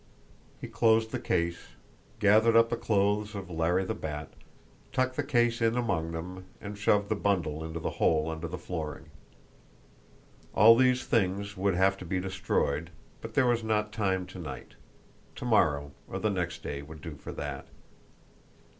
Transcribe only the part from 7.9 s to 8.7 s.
hole under the